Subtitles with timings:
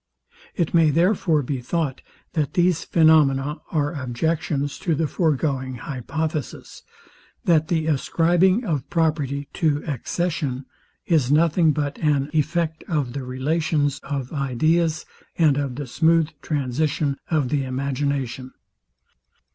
[0.55, 2.01] It may therefore be thought,
[2.33, 6.81] that these phaenomena are objections to the foregoing hypothesis,
[7.45, 10.65] THAT THE ASCRIBING OF PROPERTY TO ACCESSION
[11.05, 15.05] IS NOTHING BUT AN AFFECT OF THE RELATIONS OF IDEAS,
[15.37, 18.53] AND OF THE SMOOTH TRANSITION OF THE IMAGINATION.